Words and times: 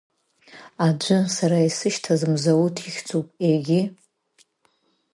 Аӡәы, 0.85 1.17
сара 1.35 1.57
исышьҭаз, 1.67 2.21
Мзауҭ 2.33 2.75
ихьӡуп, 2.87 3.27
егьи… 3.51 3.81